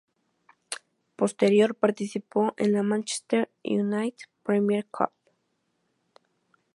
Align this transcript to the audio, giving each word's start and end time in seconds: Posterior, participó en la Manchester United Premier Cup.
Posterior, 1.15 1.75
participó 1.75 2.55
en 2.57 2.71
la 2.73 2.81
Manchester 2.81 3.51
United 3.63 4.29
Premier 4.43 4.83
Cup. 4.87 5.11